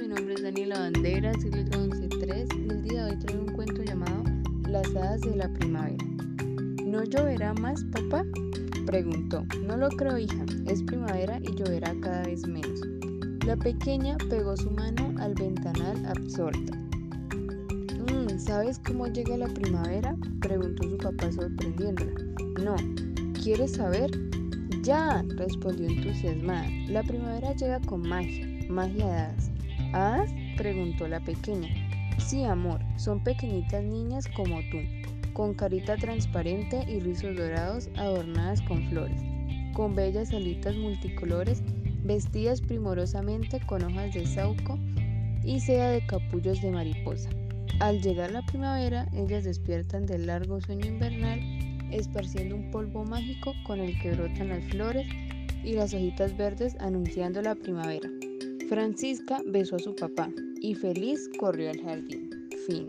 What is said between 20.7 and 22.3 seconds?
su papá sorprendiéndola.